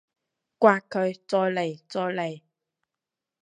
[0.59, 1.13] 摑佢！
[1.27, 1.79] 再嚟！
[1.87, 2.41] 再嚟！